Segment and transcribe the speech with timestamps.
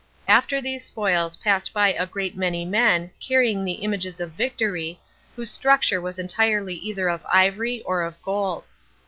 [0.27, 4.99] After these spoils passed by a great many men, carrying the images of Victory,
[5.35, 8.65] whose structure was entirely either of ivory or of gold.